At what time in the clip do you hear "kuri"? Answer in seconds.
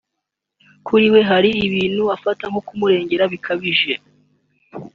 0.87-1.05